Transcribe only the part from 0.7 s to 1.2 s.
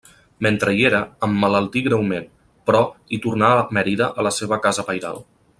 hi era,